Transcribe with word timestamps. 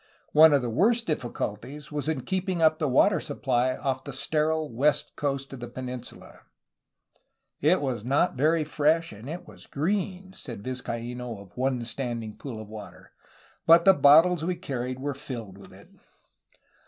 One 0.31 0.51
of 0.51 0.63
the 0.63 0.69
worst 0.71 1.05
difficulties 1.05 1.91
was 1.91 2.07
in 2.09 2.21
keeping 2.23 2.59
up 2.59 2.79
the 2.79 2.87
water 2.89 3.19
supply 3.19 3.75
off 3.77 4.03
the 4.03 4.11
sterile 4.13 4.67
west 4.73 5.15
coast 5.15 5.53
of 5.53 5.59
the 5.59 5.67
peninsula. 5.67 6.39
^'It 7.61 7.79
was 7.79 8.03
not 8.03 8.33
very 8.33 8.63
fresh 8.63 9.11
and 9.13 9.27
was 9.45 9.67
green, 9.67 10.31
^' 10.31 10.35
said 10.35 10.63
Vizcaino 10.63 11.39
of 11.39 11.55
one 11.55 11.83
standing 11.85 12.35
pool 12.35 12.59
of 12.59 12.71
water, 12.71 13.11
^'but 13.69 13.85
the 13.85 13.93
bottles 13.93 14.43
we 14.43 14.55
carried 14.55 14.97
were 14.97 15.13
fiilled 15.13 15.59
with 15.59 15.71
it. 15.71 15.91